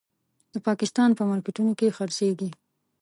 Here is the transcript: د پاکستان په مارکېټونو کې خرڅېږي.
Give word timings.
د 0.53 0.55
پاکستان 0.67 1.09
په 1.17 1.23
مارکېټونو 1.29 1.71
کې 1.79 1.95
خرڅېږي. 1.97 2.49